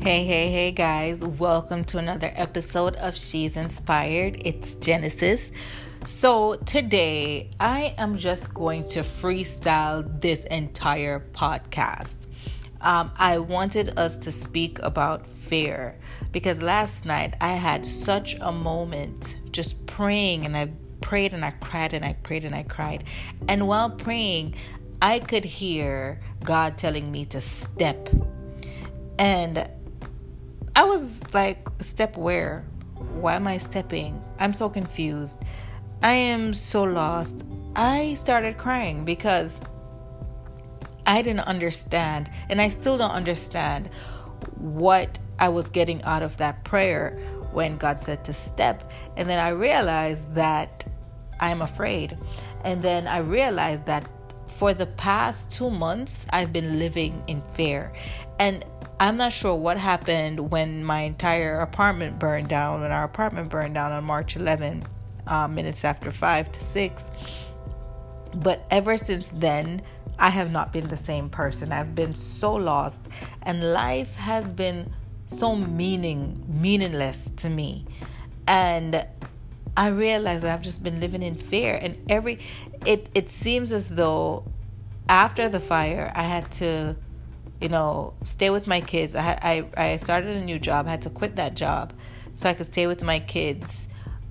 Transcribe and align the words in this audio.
Hey, 0.00 0.24
hey, 0.24 0.52
hey, 0.52 0.70
guys. 0.70 1.24
Welcome 1.24 1.82
to 1.86 1.98
another 1.98 2.32
episode 2.36 2.94
of 2.94 3.16
She's 3.16 3.56
Inspired. 3.56 4.40
It's 4.44 4.76
Genesis. 4.76 5.50
So, 6.04 6.54
today 6.54 7.50
I 7.58 7.96
am 7.98 8.16
just 8.16 8.54
going 8.54 8.88
to 8.90 9.00
freestyle 9.00 10.20
this 10.20 10.44
entire 10.44 11.26
podcast. 11.32 12.28
Um, 12.80 13.10
I 13.16 13.38
wanted 13.38 13.98
us 13.98 14.18
to 14.18 14.30
speak 14.30 14.78
about 14.84 15.26
fear 15.26 15.98
because 16.30 16.62
last 16.62 17.04
night 17.04 17.34
I 17.40 17.54
had 17.54 17.84
such 17.84 18.36
a 18.40 18.52
moment 18.52 19.36
just 19.50 19.84
praying 19.86 20.46
and 20.46 20.56
I 20.56 20.70
prayed 21.00 21.34
and 21.34 21.44
I 21.44 21.50
cried 21.50 21.92
and 21.92 22.04
I 22.04 22.12
prayed 22.12 22.44
and 22.44 22.54
I 22.54 22.62
cried. 22.62 23.02
And 23.48 23.66
while 23.66 23.90
praying, 23.90 24.54
I 25.02 25.18
could 25.18 25.44
hear 25.44 26.20
God 26.44 26.78
telling 26.78 27.10
me 27.10 27.24
to 27.26 27.40
step. 27.40 28.08
And 29.18 29.68
I 30.78 30.84
was 30.84 31.34
like, 31.34 31.68
step 31.80 32.16
where? 32.16 32.64
Why 33.14 33.34
am 33.34 33.48
I 33.48 33.58
stepping? 33.58 34.22
I'm 34.38 34.54
so 34.54 34.68
confused. 34.68 35.36
I 36.04 36.12
am 36.12 36.54
so 36.54 36.84
lost. 36.84 37.44
I 37.74 38.14
started 38.14 38.58
crying 38.58 39.04
because 39.04 39.58
I 41.04 41.20
didn't 41.22 41.48
understand, 41.48 42.30
and 42.48 42.60
I 42.60 42.68
still 42.68 42.96
don't 42.96 43.10
understand 43.10 43.90
what 44.54 45.18
I 45.40 45.48
was 45.48 45.68
getting 45.68 46.00
out 46.04 46.22
of 46.22 46.36
that 46.36 46.62
prayer 46.62 47.18
when 47.50 47.76
God 47.76 47.98
said 47.98 48.24
to 48.26 48.32
step. 48.32 48.88
And 49.16 49.28
then 49.28 49.40
I 49.40 49.48
realized 49.48 50.32
that 50.36 50.86
I'm 51.40 51.60
afraid. 51.60 52.16
And 52.62 52.82
then 52.82 53.08
I 53.08 53.18
realized 53.18 53.84
that 53.86 54.08
for 54.46 54.74
the 54.74 54.86
past 54.86 55.50
two 55.50 55.70
months, 55.70 56.28
I've 56.30 56.52
been 56.52 56.78
living 56.78 57.20
in 57.26 57.42
fear. 57.54 57.92
And 58.38 58.64
I'm 59.00 59.16
not 59.16 59.32
sure 59.32 59.54
what 59.54 59.78
happened 59.78 60.50
when 60.50 60.82
my 60.82 61.02
entire 61.02 61.60
apartment 61.60 62.18
burned 62.18 62.48
down, 62.48 62.80
when 62.80 62.90
our 62.90 63.04
apartment 63.04 63.48
burned 63.48 63.74
down 63.74 63.92
on 63.92 64.02
March 64.02 64.34
11, 64.34 64.82
uh, 65.28 65.46
minutes 65.46 65.84
after 65.84 66.10
5 66.10 66.50
to 66.50 66.60
6. 66.60 67.10
But 68.34 68.66
ever 68.70 68.96
since 68.96 69.28
then, 69.28 69.82
I 70.18 70.30
have 70.30 70.50
not 70.50 70.72
been 70.72 70.88
the 70.88 70.96
same 70.96 71.30
person. 71.30 71.70
I've 71.70 71.94
been 71.94 72.16
so 72.16 72.54
lost, 72.54 73.02
and 73.42 73.72
life 73.72 74.16
has 74.16 74.50
been 74.50 74.92
so 75.28 75.54
meaning 75.54 76.44
meaningless 76.48 77.30
to 77.36 77.48
me. 77.48 77.86
And 78.48 79.06
I 79.76 79.88
realize 79.88 80.42
that 80.42 80.52
I've 80.52 80.62
just 80.62 80.82
been 80.82 80.98
living 80.98 81.22
in 81.22 81.36
fear. 81.36 81.78
And 81.80 81.96
every 82.10 82.40
it 82.84 83.08
it 83.14 83.30
seems 83.30 83.72
as 83.72 83.90
though 83.90 84.44
after 85.08 85.48
the 85.48 85.60
fire, 85.60 86.10
I 86.16 86.24
had 86.24 86.50
to 86.52 86.96
you 87.60 87.68
know, 87.68 88.14
stay 88.24 88.50
with 88.50 88.66
my 88.66 88.80
kids. 88.80 89.14
I 89.14 89.64
I 89.76 89.92
I 89.92 89.96
started 89.96 90.36
a 90.36 90.44
new 90.44 90.58
job. 90.58 90.86
I 90.86 90.90
had 90.90 91.02
to 91.02 91.10
quit 91.10 91.36
that 91.36 91.54
job 91.54 91.92
so 92.34 92.48
I 92.48 92.54
could 92.54 92.66
stay 92.66 92.86
with 92.86 93.02
my 93.02 93.20
kids. 93.20 93.88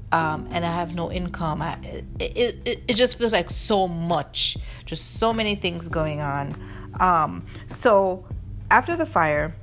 Um, 0.10 0.48
and 0.52 0.66
I 0.66 0.72
have 0.74 0.96
no 0.96 1.12
income. 1.12 1.62
I, 1.62 1.78
it, 2.18 2.62
it 2.66 2.84
it 2.88 2.94
just 2.94 3.18
feels 3.18 3.34
like 3.34 3.50
so 3.50 3.90
much, 3.90 4.56
just 4.86 5.20
so 5.20 5.34
many 5.34 5.56
things 5.56 5.90
going 5.90 6.22
on. 6.22 6.56
Um, 6.98 7.46
so 7.68 8.26
after 8.72 8.96
the 8.96 9.06
fire, 9.06 9.54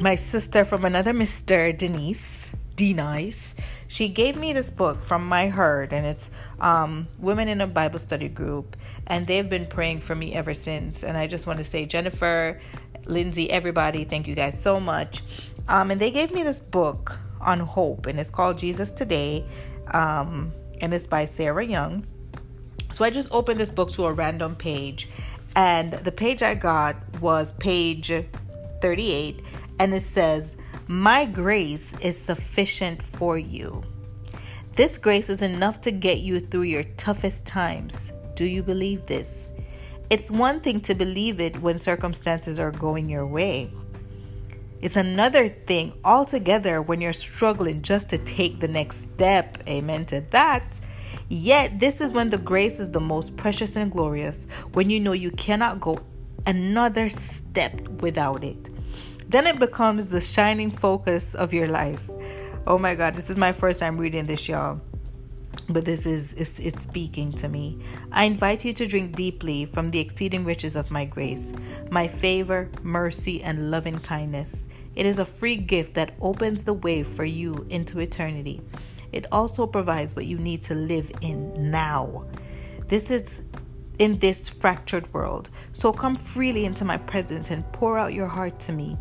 my 0.00 0.14
sister 0.14 0.64
from 0.64 0.84
another 0.84 1.12
Mister 1.12 1.72
Denise 1.72 2.52
D 2.80 2.94
Nice, 2.94 3.54
she 3.88 4.08
gave 4.08 4.36
me 4.36 4.54
this 4.54 4.70
book 4.70 5.04
from 5.04 5.28
my 5.28 5.50
herd, 5.50 5.92
and 5.92 6.06
it's 6.06 6.30
um, 6.62 7.08
Women 7.18 7.46
in 7.46 7.60
a 7.60 7.66
Bible 7.66 7.98
Study 7.98 8.28
Group, 8.28 8.74
and 9.06 9.26
they've 9.26 9.50
been 9.50 9.66
praying 9.66 10.00
for 10.00 10.14
me 10.14 10.32
ever 10.32 10.54
since. 10.54 11.04
And 11.04 11.14
I 11.14 11.26
just 11.26 11.46
want 11.46 11.58
to 11.58 11.64
say, 11.64 11.84
Jennifer, 11.84 12.58
Lindsay, 13.04 13.50
everybody, 13.50 14.04
thank 14.04 14.26
you 14.26 14.34
guys 14.34 14.58
so 14.58 14.80
much. 14.80 15.20
Um, 15.68 15.90
and 15.90 16.00
they 16.00 16.10
gave 16.10 16.32
me 16.32 16.42
this 16.42 16.58
book 16.58 17.18
on 17.38 17.60
hope, 17.60 18.06
and 18.06 18.18
it's 18.18 18.30
called 18.30 18.56
Jesus 18.56 18.90
Today, 18.90 19.44
um, 19.88 20.50
and 20.80 20.94
it's 20.94 21.06
by 21.06 21.26
Sarah 21.26 21.66
Young. 21.66 22.06
So 22.92 23.04
I 23.04 23.10
just 23.10 23.30
opened 23.30 23.60
this 23.60 23.70
book 23.70 23.90
to 23.92 24.06
a 24.06 24.12
random 24.14 24.56
page, 24.56 25.06
and 25.54 25.92
the 25.92 26.12
page 26.12 26.42
I 26.42 26.54
got 26.54 26.96
was 27.20 27.52
page 27.52 28.10
38, 28.80 29.44
and 29.78 29.92
it 29.92 30.02
says, 30.02 30.56
my 30.90 31.24
grace 31.24 31.94
is 32.00 32.20
sufficient 32.20 33.00
for 33.00 33.38
you. 33.38 33.80
This 34.74 34.98
grace 34.98 35.30
is 35.30 35.40
enough 35.40 35.80
to 35.82 35.92
get 35.92 36.18
you 36.18 36.40
through 36.40 36.62
your 36.62 36.82
toughest 36.82 37.46
times. 37.46 38.12
Do 38.34 38.44
you 38.44 38.64
believe 38.64 39.06
this? 39.06 39.52
It's 40.10 40.32
one 40.32 40.58
thing 40.58 40.80
to 40.80 40.96
believe 40.96 41.40
it 41.40 41.62
when 41.62 41.78
circumstances 41.78 42.58
are 42.58 42.72
going 42.72 43.08
your 43.08 43.24
way. 43.24 43.72
It's 44.80 44.96
another 44.96 45.48
thing 45.48 45.92
altogether 46.04 46.82
when 46.82 47.00
you're 47.00 47.12
struggling 47.12 47.82
just 47.82 48.08
to 48.08 48.18
take 48.18 48.58
the 48.58 48.66
next 48.66 49.02
step. 49.14 49.62
Amen 49.68 50.06
to 50.06 50.24
that. 50.30 50.80
Yet, 51.28 51.78
this 51.78 52.00
is 52.00 52.12
when 52.12 52.30
the 52.30 52.38
grace 52.38 52.80
is 52.80 52.90
the 52.90 52.98
most 52.98 53.36
precious 53.36 53.76
and 53.76 53.92
glorious, 53.92 54.48
when 54.72 54.90
you 54.90 54.98
know 54.98 55.12
you 55.12 55.30
cannot 55.30 55.78
go 55.78 56.00
another 56.46 57.08
step 57.10 57.78
without 58.02 58.42
it 58.42 58.69
then 59.30 59.46
it 59.46 59.60
becomes 59.60 60.08
the 60.08 60.20
shining 60.20 60.72
focus 60.72 61.36
of 61.36 61.54
your 61.54 61.68
life. 61.68 62.10
Oh 62.66 62.78
my 62.78 62.96
God, 62.96 63.14
this 63.14 63.30
is 63.30 63.38
my 63.38 63.52
first 63.52 63.78
time 63.78 63.96
reading 63.96 64.26
this, 64.26 64.48
y'all. 64.48 64.80
But 65.68 65.84
this 65.84 66.04
is 66.04 66.32
it's, 66.32 66.58
it's 66.58 66.82
speaking 66.82 67.32
to 67.34 67.48
me. 67.48 67.78
I 68.10 68.24
invite 68.24 68.64
you 68.64 68.72
to 68.72 68.86
drink 68.86 69.14
deeply 69.14 69.66
from 69.66 69.90
the 69.90 70.00
exceeding 70.00 70.44
riches 70.44 70.74
of 70.74 70.90
my 70.90 71.04
grace, 71.04 71.52
my 71.90 72.08
favor, 72.08 72.68
mercy, 72.82 73.40
and 73.42 73.70
loving 73.70 74.00
kindness. 74.00 74.66
It 74.96 75.06
is 75.06 75.20
a 75.20 75.24
free 75.24 75.56
gift 75.56 75.94
that 75.94 76.14
opens 76.20 76.64
the 76.64 76.74
way 76.74 77.04
for 77.04 77.24
you 77.24 77.66
into 77.70 78.00
eternity. 78.00 78.60
It 79.12 79.26
also 79.30 79.64
provides 79.66 80.16
what 80.16 80.26
you 80.26 80.38
need 80.38 80.62
to 80.64 80.74
live 80.74 81.10
in 81.20 81.70
now. 81.70 82.26
This 82.88 83.12
is 83.12 83.42
in 84.00 84.18
this 84.18 84.48
fractured 84.48 85.12
world. 85.12 85.50
So 85.72 85.92
come 85.92 86.16
freely 86.16 86.64
into 86.64 86.86
my 86.86 86.96
presence 86.96 87.50
and 87.50 87.70
pour 87.70 87.98
out 87.98 88.14
your 88.14 88.26
heart 88.26 88.58
to 88.60 88.72
me. 88.72 88.96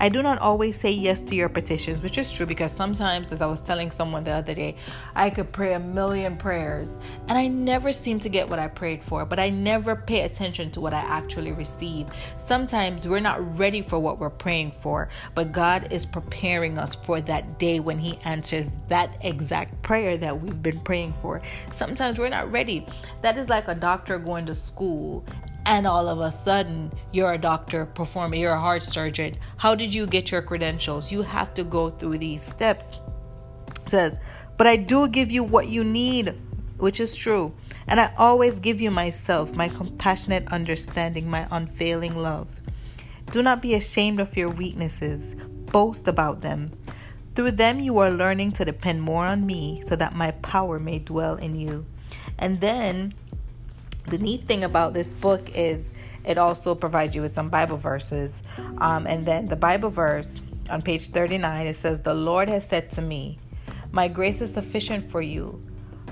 I 0.00 0.08
do 0.08 0.22
not 0.22 0.38
always 0.38 0.78
say 0.78 0.90
yes 0.90 1.20
to 1.22 1.36
your 1.36 1.48
petitions, 1.48 2.02
which 2.02 2.18
is 2.18 2.32
true 2.32 2.46
because 2.46 2.72
sometimes, 2.72 3.30
as 3.30 3.40
I 3.40 3.46
was 3.46 3.60
telling 3.60 3.90
someone 3.90 4.24
the 4.24 4.32
other 4.32 4.54
day, 4.54 4.76
I 5.14 5.30
could 5.30 5.52
pray 5.52 5.74
a 5.74 5.78
million 5.78 6.36
prayers 6.36 6.98
and 7.28 7.38
I 7.38 7.46
never 7.46 7.92
seem 7.92 8.18
to 8.20 8.28
get 8.28 8.48
what 8.48 8.58
I 8.58 8.66
prayed 8.66 9.04
for, 9.04 9.24
but 9.24 9.38
I 9.38 9.50
never 9.50 9.94
pay 9.94 10.22
attention 10.22 10.70
to 10.72 10.80
what 10.80 10.92
I 10.92 10.98
actually 10.98 11.52
receive. 11.52 12.08
Sometimes 12.38 13.06
we're 13.06 13.20
not 13.20 13.56
ready 13.56 13.82
for 13.82 13.98
what 13.98 14.18
we're 14.18 14.30
praying 14.30 14.72
for, 14.72 15.08
but 15.34 15.52
God 15.52 15.92
is 15.92 16.04
preparing 16.04 16.76
us 16.76 16.94
for 16.94 17.20
that 17.20 17.58
day 17.58 17.78
when 17.78 17.98
He 17.98 18.18
answers 18.24 18.68
that 18.88 19.16
exact 19.20 19.80
prayer 19.82 20.16
that 20.18 20.42
we've 20.42 20.62
been 20.62 20.80
praying 20.80 21.12
for. 21.14 21.40
Sometimes 21.72 22.18
we're 22.18 22.28
not 22.28 22.50
ready. 22.50 22.86
That 23.22 23.38
is 23.38 23.48
like 23.48 23.68
a 23.68 23.74
doctor 23.74 24.18
going 24.18 24.43
to 24.46 24.54
school 24.54 25.24
and 25.66 25.86
all 25.86 26.08
of 26.08 26.20
a 26.20 26.30
sudden 26.30 26.92
you're 27.12 27.32
a 27.32 27.38
doctor 27.38 27.86
performing, 27.86 28.40
you're 28.40 28.52
a 28.52 28.60
heart 28.60 28.82
surgeon. 28.82 29.36
How 29.56 29.74
did 29.74 29.94
you 29.94 30.06
get 30.06 30.30
your 30.30 30.42
credentials? 30.42 31.10
You 31.10 31.22
have 31.22 31.54
to 31.54 31.64
go 31.64 31.90
through 31.90 32.18
these 32.18 32.42
steps. 32.42 32.92
It 33.84 33.90
says, 33.90 34.18
but 34.56 34.66
I 34.66 34.76
do 34.76 35.08
give 35.08 35.30
you 35.30 35.42
what 35.42 35.68
you 35.68 35.82
need, 35.84 36.34
which 36.78 37.00
is 37.00 37.16
true. 37.16 37.54
And 37.86 38.00
I 38.00 38.12
always 38.16 38.60
give 38.60 38.80
you 38.80 38.90
myself, 38.90 39.54
my 39.54 39.68
compassionate 39.68 40.50
understanding, 40.52 41.28
my 41.28 41.46
unfailing 41.50 42.16
love. 42.16 42.60
Do 43.30 43.42
not 43.42 43.62
be 43.62 43.74
ashamed 43.74 44.20
of 44.20 44.36
your 44.36 44.48
weaknesses, 44.48 45.34
boast 45.72 46.08
about 46.08 46.40
them. 46.40 46.72
Through 47.34 47.52
them, 47.52 47.80
you 47.80 47.98
are 47.98 48.10
learning 48.10 48.52
to 48.52 48.64
depend 48.64 49.02
more 49.02 49.26
on 49.26 49.44
me 49.44 49.82
so 49.84 49.96
that 49.96 50.14
my 50.14 50.30
power 50.30 50.78
may 50.78 51.00
dwell 51.00 51.36
in 51.36 51.56
you. 51.56 51.84
And 52.38 52.60
then 52.60 53.12
the 54.06 54.18
neat 54.18 54.44
thing 54.44 54.64
about 54.64 54.94
this 54.94 55.14
book 55.14 55.50
is 55.54 55.90
it 56.24 56.38
also 56.38 56.74
provides 56.74 57.14
you 57.14 57.22
with 57.22 57.32
some 57.32 57.48
Bible 57.48 57.76
verses. 57.76 58.42
Um, 58.78 59.06
and 59.06 59.26
then 59.26 59.48
the 59.48 59.56
Bible 59.56 59.90
verse 59.90 60.40
on 60.70 60.82
page 60.82 61.08
39 61.08 61.66
it 61.66 61.76
says, 61.76 62.00
The 62.00 62.14
Lord 62.14 62.48
has 62.48 62.66
said 62.66 62.90
to 62.92 63.02
me, 63.02 63.38
My 63.92 64.08
grace 64.08 64.40
is 64.40 64.52
sufficient 64.52 65.10
for 65.10 65.20
you, 65.20 65.62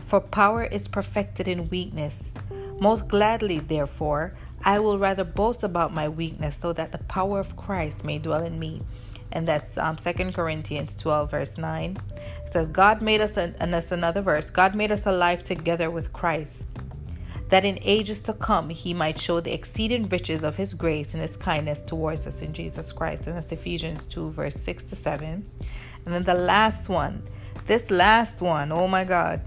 for 0.06 0.20
power 0.20 0.64
is 0.64 0.88
perfected 0.88 1.48
in 1.48 1.68
weakness. 1.68 2.32
Most 2.80 3.08
gladly, 3.08 3.58
therefore, 3.58 4.34
I 4.64 4.78
will 4.78 4.98
rather 4.98 5.24
boast 5.24 5.62
about 5.62 5.94
my 5.94 6.08
weakness 6.08 6.58
so 6.60 6.72
that 6.72 6.92
the 6.92 6.98
power 6.98 7.40
of 7.40 7.56
Christ 7.56 8.04
may 8.04 8.18
dwell 8.18 8.44
in 8.44 8.58
me. 8.58 8.82
And 9.30 9.48
that's 9.48 9.78
um, 9.78 9.96
2 9.96 10.12
Corinthians 10.32 10.94
12, 10.94 11.30
verse 11.30 11.56
9. 11.56 11.96
It 12.44 12.52
says, 12.52 12.68
God 12.68 13.00
made 13.00 13.22
us, 13.22 13.38
and 13.38 13.72
that's 13.72 13.92
another 13.92 14.20
verse, 14.20 14.50
God 14.50 14.74
made 14.74 14.92
us 14.92 15.06
alive 15.06 15.42
together 15.42 15.90
with 15.90 16.12
Christ 16.12 16.66
that 17.52 17.66
in 17.66 17.78
ages 17.82 18.22
to 18.22 18.32
come 18.32 18.70
he 18.70 18.94
might 18.94 19.20
show 19.20 19.38
the 19.38 19.52
exceeding 19.52 20.08
riches 20.08 20.42
of 20.42 20.56
his 20.56 20.72
grace 20.72 21.12
and 21.12 21.20
his 21.22 21.36
kindness 21.36 21.82
towards 21.82 22.26
us 22.26 22.40
in 22.40 22.54
Jesus 22.54 22.92
Christ. 22.92 23.26
And 23.26 23.36
that's 23.36 23.52
Ephesians 23.52 24.06
2, 24.06 24.30
verse 24.30 24.54
6 24.54 24.84
to 24.84 24.96
7. 24.96 25.44
And 26.06 26.14
then 26.14 26.24
the 26.24 26.32
last 26.32 26.88
one, 26.88 27.28
this 27.66 27.90
last 27.90 28.40
one, 28.40 28.72
oh 28.72 28.88
my 28.88 29.04
God. 29.04 29.42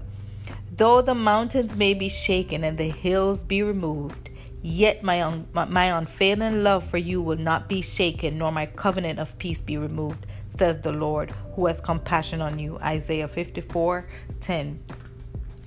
Though 0.70 1.02
the 1.02 1.16
mountains 1.16 1.74
may 1.74 1.94
be 1.94 2.08
shaken 2.08 2.62
and 2.62 2.78
the 2.78 2.90
hills 2.90 3.42
be 3.42 3.64
removed, 3.64 4.30
Yet 4.62 5.02
my, 5.02 5.22
un- 5.22 5.48
my 5.52 5.98
unfailing 5.98 6.62
love 6.62 6.88
for 6.88 6.98
you 6.98 7.20
will 7.20 7.38
not 7.38 7.68
be 7.68 7.82
shaken, 7.82 8.38
nor 8.38 8.52
my 8.52 8.66
covenant 8.66 9.18
of 9.18 9.36
peace 9.38 9.60
be 9.60 9.78
removed, 9.78 10.26
says 10.48 10.78
the 10.80 10.92
Lord, 10.92 11.32
who 11.54 11.66
has 11.66 11.80
compassion 11.80 12.40
on 12.40 12.58
you. 12.58 12.78
Isaiah 12.78 13.28
54 13.28 14.06
10. 14.40 14.82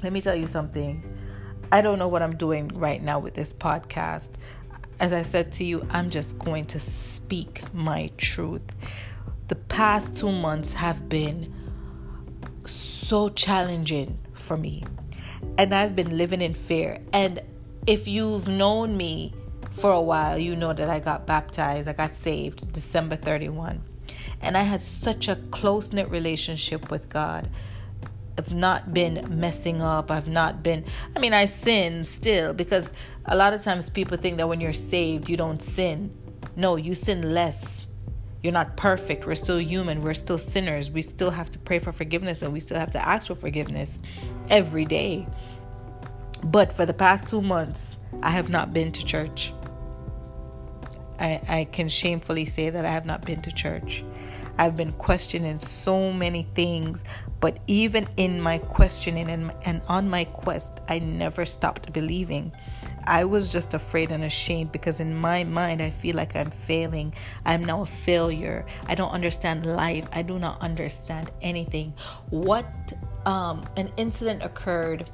Let 0.04 0.14
me 0.14 0.22
tell 0.22 0.36
you 0.36 0.48
something. 0.48 1.19
I 1.72 1.82
don't 1.82 2.00
know 2.00 2.08
what 2.08 2.24
I'm 2.24 2.36
doing 2.36 2.70
right 2.70 3.02
now 3.02 3.20
with 3.20 3.36
this 3.36 3.54
podcast. 3.54 4.30
As 5.00 5.14
I 5.14 5.22
said 5.22 5.52
to 5.54 5.64
you, 5.64 5.86
I'm 5.92 6.10
just 6.10 6.40
going 6.40 6.66
to 6.68 6.80
speak 6.80 7.64
my 7.74 8.10
truth. 8.18 8.64
The 9.50 9.56
past 9.56 10.18
two 10.18 10.32
months 10.32 10.74
have 10.74 11.08
been 11.08 11.54
so 12.66 13.30
challenging 13.30 14.18
for 14.34 14.58
me, 14.58 14.84
and 15.58 15.74
I've 15.74 15.96
been 15.96 16.18
living 16.18 16.42
in 16.42 16.56
fear. 16.56 17.00
And 17.14 17.42
if 17.86 18.08
you've 18.08 18.48
known 18.48 18.98
me 18.98 19.34
for 19.74 19.92
a 19.92 20.02
while, 20.02 20.40
you 20.40 20.56
know 20.56 20.74
that 20.74 20.90
I 20.90 21.00
got 21.00 21.28
baptized, 21.28 21.88
I 21.88 21.94
got 21.94 22.14
saved 22.14 22.74
December 22.74 23.16
31. 23.16 23.82
And 24.42 24.58
I 24.58 24.64
had 24.64 24.82
such 24.82 25.28
a 25.28 25.36
close 25.52 25.94
knit 25.94 26.10
relationship 26.10 26.90
with 26.90 27.10
God. 27.10 27.50
I've 28.40 28.54
not 28.54 28.94
been 28.94 29.26
messing 29.30 29.82
up. 29.82 30.10
I've 30.10 30.30
not 30.30 30.64
been, 30.64 30.86
I 31.14 31.20
mean, 31.20 31.34
I 31.34 31.46
sin 31.46 32.06
still 32.06 32.54
because 32.54 32.94
a 33.26 33.36
lot 33.36 33.54
of 33.54 33.62
times 33.62 33.90
people 33.90 34.16
think 34.16 34.38
that 34.38 34.48
when 34.48 34.62
you're 34.62 34.72
saved, 34.72 35.28
you 35.28 35.36
don't 35.36 35.62
sin. 35.62 36.10
No, 36.56 36.78
you 36.78 36.96
sin 36.96 37.34
less. 37.34 37.86
You're 38.42 38.54
not 38.54 38.78
perfect. 38.78 39.26
We're 39.26 39.36
still 39.36 39.60
human. 39.60 40.02
We're 40.02 40.14
still 40.14 40.38
sinners. 40.38 40.90
We 40.90 41.02
still 41.02 41.32
have 41.32 41.52
to 41.52 41.60
pray 41.60 41.80
for 41.80 41.92
forgiveness 41.92 42.42
and 42.42 42.54
we 42.54 42.62
still 42.62 42.80
have 42.80 42.92
to 42.92 43.06
ask 43.06 43.28
for 43.28 43.36
forgiveness 43.36 44.00
every 44.50 44.86
day. 44.86 45.28
But 46.46 46.72
for 46.72 46.86
the 46.86 46.94
past 46.94 47.28
two 47.28 47.42
months, 47.42 47.98
I 48.24 48.30
have 48.30 48.50
not 48.50 48.72
been 48.72 48.94
to 48.94 49.04
church. 49.04 49.52
I, 51.20 51.42
I 51.50 51.64
can 51.66 51.90
shamefully 51.90 52.46
say 52.46 52.70
that 52.70 52.86
I 52.86 52.92
have 52.92 53.06
not 53.06 53.26
been 53.26 53.42
to 53.42 53.52
church. 53.52 54.06
I've 54.60 54.76
been 54.76 54.92
questioning 54.92 55.58
so 55.58 56.12
many 56.12 56.44
things, 56.54 57.06
but 57.40 57.60
even 57.68 58.10
in 58.18 58.42
my 58.42 58.58
questioning 58.58 59.30
and, 59.30 59.54
and 59.64 59.82
on 59.88 60.10
my 60.10 60.26
quest, 60.26 60.82
I 60.90 61.00
never 61.00 61.46
stopped 61.46 61.94
believing. 61.94 62.52
I 63.06 63.24
was 63.24 63.54
just 63.54 63.74
afraid 63.74 64.12
and 64.12 64.26
ashamed 64.26 64.74
because 64.74 65.00
in 65.00 65.16
my 65.16 65.46
mind, 65.46 65.82
I 65.82 65.92
feel 65.92 66.18
like 66.18 66.36
I'm 66.36 66.52
failing. 66.52 67.14
I'm 67.46 67.64
now 67.64 67.84
a 67.84 67.86
failure. 67.86 68.66
I 68.86 68.96
don't 68.96 69.12
understand 69.12 69.66
life. 69.66 70.06
I 70.12 70.24
do 70.24 70.38
not 70.38 70.60
understand 70.60 71.32
anything. 71.42 71.94
What 72.30 72.68
um, 73.26 73.64
an 73.78 73.94
incident 73.96 74.44
occurred 74.44 75.10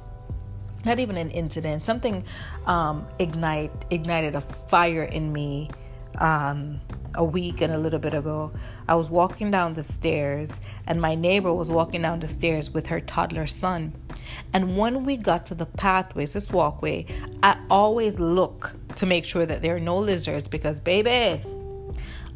not 0.84 1.00
even 1.00 1.16
an 1.16 1.32
incident 1.32 1.82
something 1.82 2.22
um, 2.66 3.08
ignite 3.18 3.72
ignited 3.90 4.36
a 4.36 4.40
fire 4.40 5.02
in 5.02 5.32
me 5.32 5.68
um, 6.18 6.80
a 7.14 7.24
week 7.24 7.60
and 7.60 7.72
a 7.72 7.78
little 7.78 7.98
bit 7.98 8.14
ago. 8.14 8.52
I 8.88 8.94
was 8.94 9.10
walking 9.10 9.50
down 9.50 9.74
the 9.74 9.82
stairs, 9.82 10.52
and 10.86 11.00
my 11.00 11.14
neighbor 11.14 11.52
was 11.52 11.70
walking 11.70 12.02
down 12.02 12.20
the 12.20 12.28
stairs 12.28 12.70
with 12.70 12.86
her 12.88 13.00
toddler 13.00 13.46
son. 13.46 13.94
And 14.52 14.76
when 14.76 15.04
we 15.04 15.16
got 15.16 15.46
to 15.46 15.54
the 15.54 15.66
pathways, 15.66 16.32
this 16.32 16.50
walkway, 16.50 17.06
I 17.42 17.58
always 17.70 18.18
look 18.18 18.74
to 18.96 19.06
make 19.06 19.24
sure 19.24 19.46
that 19.46 19.62
there 19.62 19.76
are 19.76 19.80
no 19.80 19.98
lizards 19.98 20.48
because, 20.48 20.80
baby, 20.80 21.42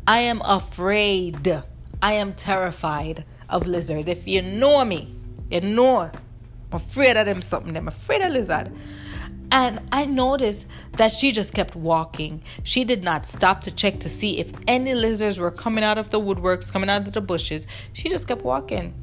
I 0.07 0.21
am 0.21 0.41
afraid. 0.43 1.63
I 2.03 2.13
am 2.15 2.35
terrified 2.35 3.25
of 3.49 3.67
lizards. 3.67 4.09
If 4.09 4.27
you 4.27 4.43
know 4.43 4.85
me, 4.85 5.15
you 5.51 5.61
know 5.61 5.99
I'm 6.01 6.13
afraid 6.73 7.17
of 7.17 7.27
them 7.27 7.43
something. 7.43 7.77
I'm 7.77 7.89
afraid 7.89 8.23
of 8.23 8.33
lizard. 8.33 8.73
And 9.53 9.81
I 9.91 10.05
noticed 10.07 10.67
that 10.93 11.13
she 11.13 11.33
just 11.33 11.53
kept 11.53 11.75
walking. 11.75 12.43
She 12.63 12.85
did 12.85 13.03
not 13.03 13.27
stop 13.27 13.63
to 13.63 13.71
check 13.71 14.01
to 14.01 14.09
see 14.09 14.39
if 14.39 14.51
any 14.69 14.95
lizards 14.95 15.39
were 15.39 15.51
coming 15.51 15.83
out 15.83 15.99
of 15.99 16.11
the 16.11 16.21
woodworks, 16.21 16.71
coming 16.71 16.89
out 16.89 17.07
of 17.07 17.13
the 17.13 17.21
bushes. 17.21 17.67
She 17.93 18.09
just 18.09 18.29
kept 18.29 18.43
walking 18.43 18.95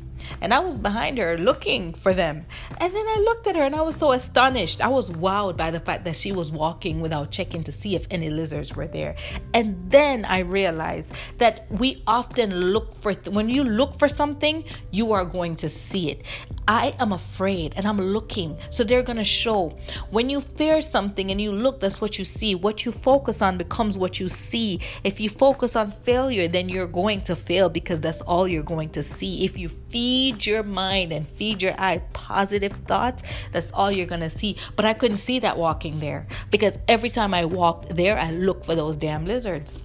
and 0.41 0.53
I 0.53 0.59
was 0.59 0.79
behind 0.79 1.17
her 1.17 1.37
looking 1.37 1.93
for 1.93 2.13
them. 2.13 2.45
And 2.77 2.95
then 2.95 3.05
I 3.05 3.19
looked 3.19 3.47
at 3.47 3.55
her 3.55 3.63
and 3.63 3.75
I 3.75 3.81
was 3.81 3.95
so 3.95 4.11
astonished. 4.11 4.83
I 4.83 4.87
was 4.87 5.09
wowed 5.09 5.57
by 5.57 5.71
the 5.71 5.79
fact 5.79 6.05
that 6.05 6.15
she 6.15 6.31
was 6.31 6.51
walking 6.51 7.01
without 7.01 7.31
checking 7.31 7.63
to 7.63 7.71
see 7.71 7.95
if 7.95 8.07
any 8.11 8.29
lizards 8.29 8.75
were 8.75 8.87
there. 8.87 9.15
And 9.53 9.89
then 9.89 10.25
I 10.25 10.39
realized 10.39 11.11
that 11.37 11.65
we 11.71 12.03
often 12.07 12.53
look 12.53 12.99
for, 13.01 13.13
th- 13.13 13.35
when 13.35 13.49
you 13.49 13.63
look 13.63 13.99
for 13.99 14.09
something, 14.09 14.63
you 14.91 15.11
are 15.11 15.25
going 15.25 15.55
to 15.57 15.69
see 15.69 16.11
it. 16.11 16.23
I 16.67 16.93
am 16.99 17.13
afraid 17.13 17.73
and 17.77 17.87
I'm 17.87 17.99
looking. 17.99 18.57
So 18.71 18.83
they're 18.83 19.03
going 19.03 19.17
to 19.17 19.23
show. 19.23 19.77
When 20.09 20.29
you 20.29 20.41
fear 20.41 20.81
something 20.81 21.31
and 21.31 21.39
you 21.39 21.51
look, 21.51 21.79
that's 21.79 22.01
what 22.01 22.19
you 22.19 22.25
see. 22.25 22.55
What 22.55 22.85
you 22.85 22.91
focus 22.91 23.41
on 23.41 23.57
becomes 23.57 23.97
what 23.97 24.19
you 24.19 24.27
see. 24.27 24.81
If 25.03 25.19
you 25.19 25.29
focus 25.29 25.75
on 25.75 25.91
failure, 25.91 26.47
then 26.47 26.67
you're 26.67 26.87
going 26.87 27.21
to 27.21 27.35
fail 27.35 27.69
because 27.69 28.01
that's 28.01 28.21
all 28.21 28.47
you're 28.47 28.63
going 28.63 28.89
to 28.91 29.03
see. 29.03 29.45
If 29.45 29.57
you 29.57 29.69
feed 29.89 30.45
your 30.45 30.63
mind 30.63 31.11
and 31.11 31.27
feed 31.27 31.61
your 31.61 31.73
eye 31.79 32.01
positive 32.13 32.73
thoughts, 32.87 33.23
that's 33.51 33.71
all 33.71 33.91
you're 33.91 34.05
going 34.05 34.21
to 34.21 34.29
see. 34.29 34.57
But 34.75 34.85
I 34.85 34.93
couldn't 34.93 35.17
see 35.17 35.39
that 35.39 35.57
walking 35.57 35.99
there 35.99 36.27
because 36.51 36.73
every 36.87 37.09
time 37.09 37.33
I 37.33 37.45
walked 37.45 37.95
there, 37.95 38.17
I 38.17 38.31
looked 38.31 38.65
for 38.65 38.75
those 38.75 38.97
damn 38.97 39.25
lizards. 39.25 39.79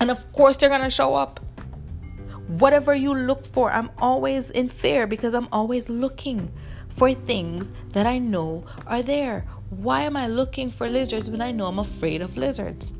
And 0.00 0.10
of 0.10 0.32
course, 0.32 0.56
they're 0.56 0.68
going 0.68 0.82
to 0.82 0.90
show 0.90 1.14
up. 1.14 1.40
Whatever 2.48 2.94
you 2.94 3.14
look 3.14 3.46
for, 3.46 3.70
I'm 3.70 3.90
always 3.98 4.50
in 4.50 4.68
fear 4.68 5.06
because 5.06 5.34
I'm 5.34 5.48
always 5.50 5.88
looking 5.88 6.52
for 6.88 7.12
things 7.14 7.72
that 7.92 8.06
I 8.06 8.18
know 8.18 8.64
are 8.86 9.02
there. 9.02 9.46
Why 9.70 10.02
am 10.02 10.16
I 10.16 10.26
looking 10.26 10.70
for 10.70 10.88
lizards 10.88 11.30
when 11.30 11.40
I 11.40 11.50
know 11.50 11.66
I'm 11.66 11.78
afraid 11.78 12.22
of 12.22 12.36
lizards? 12.36 12.92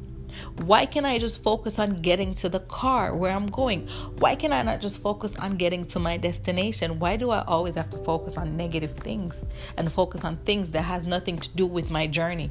Why 0.63 0.87
can't 0.87 1.07
I 1.07 1.19
just 1.19 1.43
focus 1.43 1.79
on 1.79 2.03
getting 2.03 2.35
to 2.37 2.49
the 2.49 2.61
car 2.61 3.15
where 3.15 3.33
I'm 3.33 3.47
going? 3.47 3.89
Why 4.19 4.37
can 4.37 4.53
I 4.53 4.63
not 4.63 4.81
just 4.81 5.01
focus 5.03 5.35
on 5.37 5.57
getting 5.57 5.87
to 5.87 5.99
my 5.99 6.17
destination? 6.17 6.99
Why 6.99 7.17
do 7.17 7.31
I 7.31 7.43
always 7.45 7.75
have 7.75 7.91
to 7.91 7.99
focus 7.99 8.37
on 8.37 8.57
negative 8.57 8.93
things 8.99 9.41
and 9.77 9.93
focus 9.93 10.25
on 10.25 10.37
things 10.39 10.71
that 10.73 10.83
has 10.83 11.07
nothing 11.07 11.39
to 11.39 11.49
do 11.51 11.67
with 11.67 11.91
my 11.91 12.07
journey? 12.07 12.51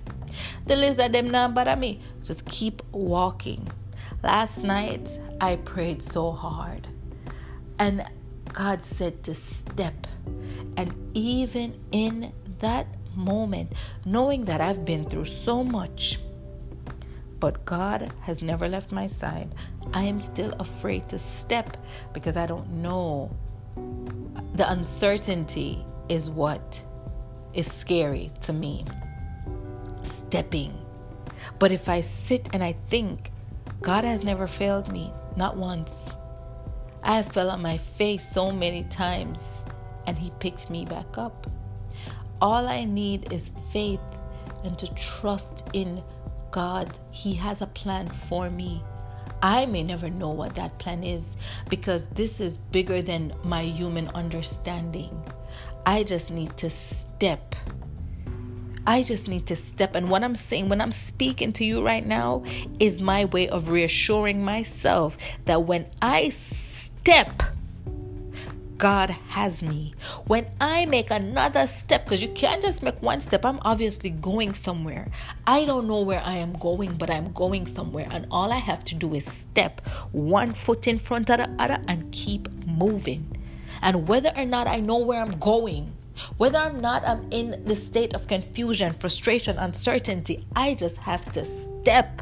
The 0.68 0.76
lizard 0.76 1.14
them 1.14 1.30
not 1.30 1.80
me. 1.80 2.02
Just 2.24 2.46
keep 2.46 2.82
walking. 2.92 3.72
Last 4.24 4.64
night 4.64 5.20
I 5.42 5.58
prayed 5.58 6.02
so 6.02 6.32
hard. 6.32 6.88
And 7.80 8.06
God 8.52 8.84
said 8.84 9.24
to 9.24 9.34
step. 9.34 10.08
And 10.78 10.94
even 11.14 11.80
in 11.92 12.32
that 12.60 12.88
moment, 13.16 13.74
knowing 14.06 14.46
that 14.46 14.62
I've 14.62 14.86
been 14.86 15.10
through 15.10 15.26
so 15.26 15.64
much, 15.64 16.20
but 17.44 17.66
God 17.66 18.14
has 18.22 18.42
never 18.42 18.70
left 18.70 18.94
my 18.94 19.06
side. 19.06 19.54
I 19.94 20.04
am 20.04 20.22
still 20.22 20.54
afraid 20.62 21.10
to 21.10 21.20
step 21.20 21.76
because 22.14 22.38
I 22.38 22.46
don't 22.46 22.70
know. 22.70 23.36
The 24.56 24.72
uncertainty 24.72 25.86
is 26.08 26.30
what 26.30 26.82
is 27.54 27.70
scary 27.70 28.32
to 28.44 28.54
me. 28.54 28.86
Stepping. 30.04 30.74
But 31.60 31.74
if 31.74 31.90
I 31.90 32.00
sit 32.00 32.48
and 32.54 32.64
I 32.64 32.78
think, 32.90 33.30
God 33.82 34.06
has 34.06 34.24
never 34.24 34.48
failed 34.48 34.90
me, 34.90 35.12
not 35.36 35.58
once. 35.58 36.14
I 37.04 37.18
have 37.18 37.34
fell 37.34 37.50
on 37.50 37.62
my 37.62 37.78
face 37.98 38.26
so 38.26 38.54
many 38.54 38.86
times 38.86 39.42
and 40.08 40.18
He 40.18 40.32
picked 40.40 40.70
me 40.70 40.86
back 40.86 41.18
up. 41.18 41.52
All 42.42 42.70
I 42.70 42.86
need 42.86 43.34
is 43.34 43.52
faith 43.74 44.00
and 44.64 44.80
to 44.80 44.88
trust 44.96 45.68
in 45.74 46.02
God, 46.54 47.00
He 47.10 47.34
has 47.34 47.62
a 47.62 47.68
plan 47.68 48.08
for 48.30 48.48
me. 48.52 48.84
I 49.42 49.66
may 49.66 49.82
never 49.82 50.08
know 50.08 50.30
what 50.30 50.54
that 50.54 50.78
plan 50.78 51.04
is 51.04 51.36
because 51.68 52.06
this 52.10 52.40
is 52.40 52.58
bigger 52.58 53.02
than 53.02 53.34
my 53.44 53.64
human 53.64 54.08
understanding. 54.10 55.20
I 55.88 56.04
just 56.04 56.30
need 56.30 56.56
to 56.58 56.70
step. 56.70 57.56
I 58.86 59.02
just 59.02 59.28
need 59.28 59.48
to 59.48 59.56
step. 59.56 59.96
And 59.96 60.10
what 60.10 60.24
I'm 60.24 60.36
saying, 60.36 60.70
when 60.70 60.80
I'm 60.80 60.92
speaking 60.92 61.54
to 61.54 61.66
you 61.66 61.84
right 61.84 62.06
now, 62.06 62.44
is 62.80 63.02
my 63.02 63.26
way 63.26 63.50
of 63.50 63.70
reassuring 63.70 64.46
myself 64.46 65.18
that 65.46 65.64
when 65.64 65.88
I 66.04 66.30
step, 66.30 67.42
God 68.84 69.12
has 69.30 69.64
me. 69.64 69.94
When 70.28 70.46
I 70.60 70.86
make 70.86 71.10
another 71.10 71.68
step, 71.68 72.04
because 72.04 72.22
you 72.22 72.28
can't 72.28 72.62
just 72.62 72.84
make 72.84 73.02
one 73.02 73.22
step, 73.22 73.46
I'm 73.46 73.60
obviously 73.62 74.10
going 74.10 74.54
somewhere. 74.56 75.10
I 75.48 75.64
don't 75.64 75.88
know 75.88 76.02
where 76.02 76.20
I 76.20 76.34
am 76.34 76.52
going, 76.52 76.98
but 76.98 77.10
I'm 77.10 77.32
going 77.32 77.66
somewhere. 77.66 78.10
And 78.12 78.28
all 78.30 78.52
I 78.52 78.58
have 78.58 78.84
to 78.84 78.96
do 78.96 79.14
is 79.14 79.24
step 79.24 79.80
one 80.12 80.54
foot 80.54 80.86
in 80.86 81.00
front 81.00 81.30
of 81.30 81.38
the 81.38 81.50
other 81.64 81.82
and 81.88 82.12
keep 82.12 82.52
moving. 82.68 83.38
And 83.82 84.06
whether 84.06 84.34
or 84.36 84.44
not 84.44 84.68
I 84.68 84.82
know 84.82 84.98
where 84.98 85.22
I'm 85.22 85.40
going, 85.40 85.94
whether 86.36 86.60
or 86.60 86.74
not 86.74 87.08
I'm 87.08 87.32
in 87.32 87.64
the 87.64 87.78
state 87.78 88.14
of 88.14 88.28
confusion, 88.28 88.96
frustration, 88.96 89.58
uncertainty, 89.60 90.46
I 90.58 90.74
just 90.74 90.98
have 90.98 91.32
to 91.32 91.46
step. 91.46 92.22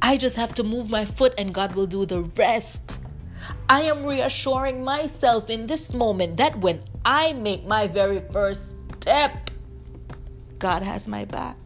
I 0.00 0.16
just 0.16 0.36
have 0.36 0.54
to 0.54 0.62
move 0.62 0.90
my 0.90 1.04
foot 1.04 1.34
and 1.36 1.52
God 1.52 1.74
will 1.74 1.88
do 1.88 2.06
the 2.06 2.20
rest. 2.20 3.00
I 3.68 3.82
am 3.82 4.06
reassuring 4.06 4.84
myself 4.84 5.50
in 5.50 5.66
this 5.66 5.92
moment 5.92 6.36
that 6.36 6.56
when 6.60 6.82
I 7.04 7.32
make 7.32 7.64
my 7.66 7.88
very 7.88 8.22
first 8.32 8.76
step, 9.00 9.50
God 10.58 10.82
has 10.82 11.08
my 11.08 11.24
back. 11.24 11.56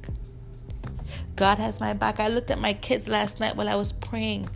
God 1.37 1.59
has 1.59 1.79
my 1.79 1.93
back. 1.93 2.19
I 2.19 2.29
looked 2.29 2.51
at 2.51 2.59
my 2.59 2.73
kids 2.73 3.07
last 3.07 3.39
night 3.39 3.57
while 3.57 3.69
I 3.69 3.75
was 3.75 3.93
praying. 3.93 4.49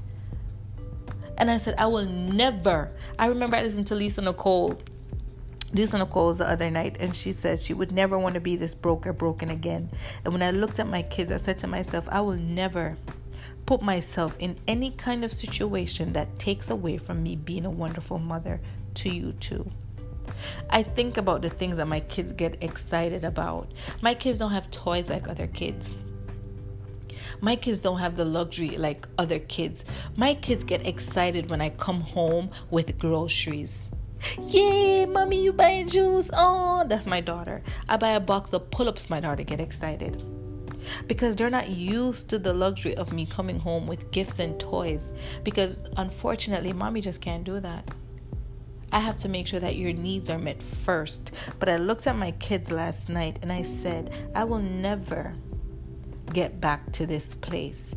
And 1.36 1.50
I 1.50 1.58
said, 1.58 1.74
I 1.76 1.86
will 1.86 2.06
never. 2.06 2.90
I 3.18 3.26
remember 3.26 3.56
I 3.56 3.62
listened 3.62 3.88
to 3.88 3.94
Lisa 3.94 4.22
Nichols. 4.22 4.82
Lisa 5.72 5.98
Nichols 5.98 6.38
the 6.38 6.48
other 6.48 6.70
night, 6.70 6.96
and 7.00 7.16
she 7.16 7.32
said 7.32 7.60
she 7.60 7.74
would 7.74 7.90
never 7.90 8.18
want 8.18 8.34
to 8.34 8.40
be 8.40 8.56
this 8.56 8.74
broker 8.74 9.12
broken 9.12 9.50
again. 9.50 9.90
And 10.24 10.32
when 10.32 10.42
I 10.42 10.50
looked 10.50 10.78
at 10.78 10.86
my 10.86 11.02
kids, 11.02 11.32
I 11.32 11.38
said 11.38 11.58
to 11.58 11.66
myself, 11.66 12.06
I 12.10 12.20
will 12.20 12.36
never 12.36 12.96
put 13.66 13.82
myself 13.82 14.36
in 14.38 14.56
any 14.68 14.90
kind 14.90 15.24
of 15.24 15.32
situation 15.32 16.12
that 16.12 16.38
takes 16.38 16.70
away 16.70 16.96
from 16.96 17.22
me 17.22 17.36
being 17.36 17.64
a 17.64 17.70
wonderful 17.70 18.18
mother 18.18 18.60
to 18.94 19.08
you 19.08 19.32
too. 19.32 19.70
I 20.70 20.82
think 20.82 21.16
about 21.16 21.42
the 21.42 21.50
things 21.50 21.76
that 21.76 21.86
my 21.86 22.00
kids 22.00 22.32
get 22.32 22.56
excited 22.62 23.24
about. 23.24 23.70
My 24.02 24.14
kids 24.14 24.38
don't 24.38 24.52
have 24.52 24.70
toys 24.70 25.10
like 25.10 25.28
other 25.28 25.46
kids. 25.46 25.92
My 27.40 27.56
kids 27.56 27.80
don't 27.80 27.98
have 27.98 28.16
the 28.16 28.24
luxury 28.24 28.76
like 28.76 29.06
other 29.18 29.38
kids. 29.38 29.84
My 30.16 30.34
kids 30.34 30.64
get 30.64 30.86
excited 30.86 31.50
when 31.50 31.60
I 31.60 31.70
come 31.70 32.00
home 32.00 32.50
with 32.70 32.98
groceries. 32.98 33.86
Yay, 34.48 35.04
mommy, 35.04 35.42
you 35.42 35.52
buying 35.52 35.88
juice? 35.88 36.30
Oh, 36.32 36.84
that's 36.88 37.06
my 37.06 37.20
daughter. 37.20 37.62
I 37.88 37.96
buy 37.96 38.10
a 38.10 38.20
box 38.20 38.52
of 38.52 38.70
pull 38.70 38.88
ups, 38.88 39.10
my 39.10 39.20
daughter 39.20 39.42
get 39.42 39.60
excited 39.60 40.22
because 41.06 41.36
they're 41.36 41.50
not 41.50 41.68
used 41.68 42.30
to 42.30 42.38
the 42.38 42.52
luxury 42.52 42.96
of 42.96 43.12
me 43.12 43.26
coming 43.26 43.58
home 43.58 43.86
with 43.86 44.10
gifts 44.10 44.38
and 44.38 44.58
toys. 44.58 45.12
Because 45.42 45.84
unfortunately, 45.96 46.72
mommy 46.72 47.00
just 47.00 47.20
can't 47.20 47.44
do 47.44 47.60
that. 47.60 47.88
I 48.92 49.00
have 49.00 49.18
to 49.18 49.28
make 49.28 49.46
sure 49.48 49.60
that 49.60 49.76
your 49.76 49.92
needs 49.92 50.30
are 50.30 50.38
met 50.38 50.62
first. 50.62 51.32
But 51.58 51.68
I 51.68 51.76
looked 51.76 52.06
at 52.06 52.16
my 52.16 52.30
kids 52.32 52.70
last 52.70 53.08
night 53.08 53.38
and 53.42 53.52
I 53.52 53.62
said, 53.62 54.30
I 54.34 54.44
will 54.44 54.60
never 54.60 55.34
get 56.32 56.60
back 56.60 56.92
to 56.92 57.06
this 57.06 57.34
place. 57.34 57.94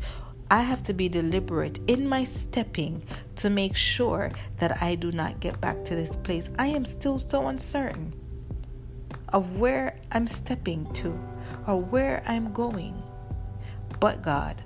I 0.50 0.62
have 0.62 0.82
to 0.84 0.94
be 0.94 1.10
deliberate 1.10 1.79
in 1.88 2.08
my 2.08 2.24
stepping 2.24 3.03
to 3.36 3.50
make 3.50 3.75
sure 3.75 4.32
that 4.60 4.82
I 4.82 4.96
do 4.96 5.12
not 5.12 5.39
get 5.39 5.60
back 5.60 5.84
to 5.86 5.96
this 5.96 6.15
place. 6.15 6.50
I 6.58 6.67
am 6.67 6.86
still 6.86 7.20
so 7.20 7.48
uncertain 7.48 8.13
of 9.29 9.58
where 9.58 10.00
I'm 10.12 10.25
stepping 10.25 10.91
to 10.94 11.20
or 11.66 11.82
where 11.82 12.24
I'm 12.25 12.51
going. 12.54 13.01
But 14.00 14.22
God, 14.22 14.62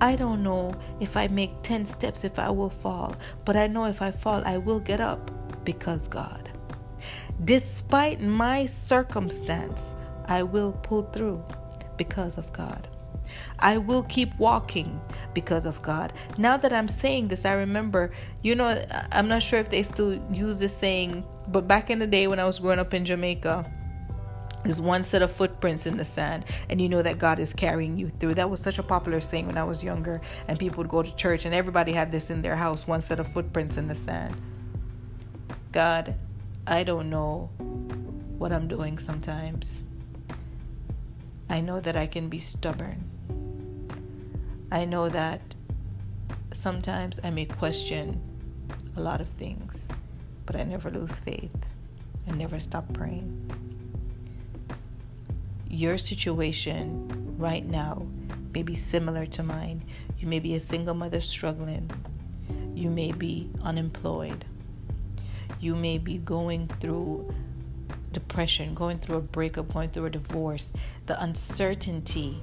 I 0.00 0.14
don't 0.16 0.42
know 0.42 0.74
if 1.00 1.16
I 1.16 1.26
make 1.28 1.62
10 1.62 1.84
steps 1.84 2.24
if 2.24 2.38
I 2.38 2.50
will 2.50 2.70
fall, 2.70 3.16
but 3.44 3.56
I 3.56 3.66
know 3.66 3.86
if 3.86 4.02
I 4.02 4.10
fall, 4.10 4.42
I 4.44 4.58
will 4.58 4.80
get 4.80 5.00
up 5.00 5.30
because 5.64 6.06
God. 6.06 6.50
Despite 7.44 8.20
my 8.20 8.66
circumstance, 8.66 9.94
I 10.26 10.42
will 10.42 10.72
pull 10.72 11.02
through 11.02 11.42
because 11.96 12.38
of 12.38 12.52
God. 12.52 12.88
I 13.58 13.78
will 13.78 14.02
keep 14.04 14.36
walking 14.38 15.00
because 15.34 15.66
of 15.66 15.80
God. 15.82 16.12
Now 16.38 16.56
that 16.56 16.72
I'm 16.72 16.88
saying 16.88 17.28
this, 17.28 17.44
I 17.44 17.54
remember, 17.54 18.12
you 18.42 18.54
know, 18.54 18.84
I'm 19.12 19.28
not 19.28 19.42
sure 19.42 19.58
if 19.58 19.70
they 19.70 19.82
still 19.82 20.20
use 20.32 20.58
this 20.58 20.76
saying, 20.76 21.24
but 21.48 21.66
back 21.66 21.90
in 21.90 21.98
the 21.98 22.06
day 22.06 22.26
when 22.26 22.38
I 22.38 22.44
was 22.44 22.58
growing 22.58 22.78
up 22.78 22.94
in 22.94 23.04
Jamaica, 23.04 23.70
there's 24.66 24.80
one 24.80 25.04
set 25.04 25.22
of 25.22 25.30
footprints 25.30 25.86
in 25.86 25.96
the 25.96 26.04
sand, 26.04 26.44
and 26.68 26.80
you 26.80 26.88
know 26.88 27.00
that 27.00 27.18
God 27.18 27.38
is 27.38 27.52
carrying 27.52 27.96
you 27.96 28.08
through. 28.08 28.34
That 28.34 28.50
was 28.50 28.60
such 28.60 28.78
a 28.78 28.82
popular 28.82 29.20
saying 29.20 29.46
when 29.46 29.56
I 29.56 29.62
was 29.62 29.84
younger, 29.84 30.20
and 30.48 30.58
people 30.58 30.78
would 30.78 30.88
go 30.88 31.02
to 31.02 31.14
church, 31.14 31.44
and 31.44 31.54
everybody 31.54 31.92
had 31.92 32.10
this 32.10 32.30
in 32.30 32.42
their 32.42 32.56
house 32.56 32.86
one 32.86 33.00
set 33.00 33.20
of 33.20 33.28
footprints 33.28 33.76
in 33.76 33.86
the 33.86 33.94
sand. 33.94 34.34
God, 35.70 36.16
I 36.66 36.82
don't 36.82 37.08
know 37.08 37.48
what 38.38 38.52
I'm 38.52 38.66
doing 38.66 38.98
sometimes. 38.98 39.78
I 41.48 41.60
know 41.60 41.78
that 41.78 41.96
I 41.96 42.08
can 42.08 42.28
be 42.28 42.40
stubborn. 42.40 43.04
I 44.72 44.84
know 44.84 45.08
that 45.08 45.40
sometimes 46.52 47.20
I 47.22 47.30
may 47.30 47.44
question 47.44 48.20
a 48.96 49.00
lot 49.00 49.20
of 49.20 49.28
things, 49.28 49.86
but 50.44 50.56
I 50.56 50.64
never 50.64 50.90
lose 50.90 51.20
faith. 51.20 51.54
and 52.28 52.38
never 52.38 52.58
stop 52.58 52.92
praying 52.92 53.75
your 55.76 55.98
situation 55.98 57.34
right 57.38 57.64
now 57.64 58.06
may 58.54 58.62
be 58.62 58.74
similar 58.74 59.26
to 59.26 59.42
mine. 59.42 59.84
You 60.18 60.26
may 60.26 60.38
be 60.38 60.54
a 60.54 60.60
single 60.60 60.94
mother 60.94 61.20
struggling. 61.20 61.90
You 62.74 62.88
may 62.88 63.12
be 63.12 63.50
unemployed. 63.62 64.44
You 65.60 65.76
may 65.76 65.98
be 65.98 66.18
going 66.18 66.68
through 66.80 67.34
depression, 68.12 68.74
going 68.74 68.98
through 68.98 69.16
a 69.16 69.20
breakup, 69.20 69.72
going 69.72 69.90
through 69.90 70.06
a 70.06 70.10
divorce. 70.10 70.72
The 71.06 71.20
uncertainty 71.22 72.42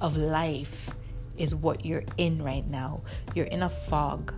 of 0.00 0.16
life 0.16 0.90
is 1.36 1.54
what 1.54 1.84
you're 1.84 2.04
in 2.16 2.42
right 2.42 2.66
now. 2.66 3.02
You're 3.34 3.46
in 3.46 3.62
a 3.62 3.70
fog 3.70 4.34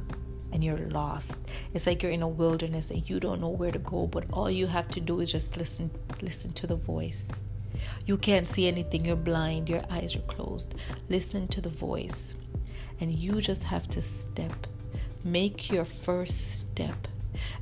and 0.53 0.63
you're 0.63 0.79
lost. 0.91 1.39
It's 1.75 1.87
like 1.87 2.03
you're 2.03 2.13
in 2.13 2.23
a 2.23 2.29
wilderness 2.29 2.91
and 2.91 3.09
you 3.09 3.21
don't 3.21 3.41
know 3.41 3.49
where 3.49 3.71
to 3.71 3.79
go, 3.79 4.07
but 4.07 4.25
all 4.33 4.51
you 4.51 4.67
have 4.67 4.89
to 4.89 5.01
do 5.01 5.21
is 5.21 5.33
just 5.33 5.57
listen 5.57 5.91
listen 6.21 6.53
to 6.53 6.67
the 6.67 6.77
voice. 6.77 7.29
You 8.07 8.17
can't 8.17 8.49
see 8.49 8.67
anything, 8.69 9.05
you're 9.05 9.17
blind, 9.17 9.69
your 9.69 9.83
eyes 9.91 10.15
are 10.17 10.21
closed. 10.21 10.75
Listen 11.09 11.49
to 11.49 11.61
the 11.61 11.69
voice, 11.69 12.35
and 13.01 13.13
you 13.13 13.41
just 13.41 13.63
have 13.63 13.89
to 13.91 14.03
step. 14.03 14.67
Make 15.25 15.71
your 15.71 15.85
first 15.85 16.61
step. 16.61 17.09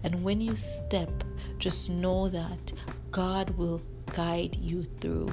And 0.02 0.22
when 0.22 0.40
you 0.40 0.54
step, 0.56 1.10
just 1.58 1.88
know 1.88 2.28
that 2.28 2.72
God 3.10 3.50
will 3.50 3.80
guide 4.12 4.56
you 4.60 4.86
through. 5.00 5.32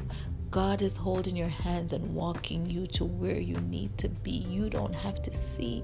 God 0.49 0.81
is 0.81 0.95
holding 0.95 1.35
your 1.35 1.47
hands 1.47 1.93
and 1.93 2.13
walking 2.13 2.65
you 2.65 2.87
to 2.87 3.05
where 3.05 3.39
you 3.39 3.55
need 3.61 3.97
to 3.99 4.09
be. 4.09 4.31
You 4.31 4.69
don't 4.69 4.93
have 4.93 5.21
to 5.23 5.33
see. 5.33 5.83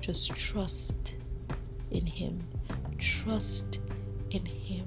Just 0.00 0.30
trust 0.36 1.14
in 1.90 2.06
Him. 2.06 2.38
Trust 2.98 3.78
in 4.30 4.44
Him. 4.44 4.86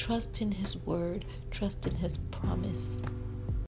Trust 0.00 0.40
in 0.40 0.50
His 0.52 0.78
word. 0.86 1.26
Trust 1.50 1.86
in 1.86 1.94
His 1.96 2.16
promise. 2.16 3.02